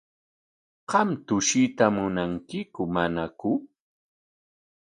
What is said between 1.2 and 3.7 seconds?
tushuyta munankiku manaku?